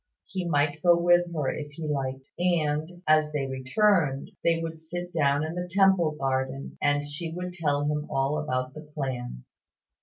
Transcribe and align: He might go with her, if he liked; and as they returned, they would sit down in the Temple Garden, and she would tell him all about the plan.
He 0.25 0.45
might 0.49 0.81
go 0.81 0.97
with 0.99 1.31
her, 1.31 1.51
if 1.53 1.73
he 1.73 1.85
liked; 1.85 2.27
and 2.39 3.03
as 3.07 3.31
they 3.31 3.45
returned, 3.45 4.31
they 4.43 4.59
would 4.59 4.79
sit 4.81 5.13
down 5.13 5.43
in 5.43 5.53
the 5.53 5.69
Temple 5.69 6.13
Garden, 6.19 6.75
and 6.81 7.05
she 7.05 7.31
would 7.31 7.53
tell 7.53 7.83
him 7.85 8.09
all 8.09 8.39
about 8.39 8.73
the 8.73 8.81
plan. 8.81 9.43